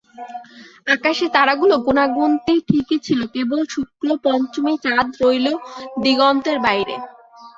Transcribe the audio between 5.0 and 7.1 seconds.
রইল দিগন্তের বাইরে।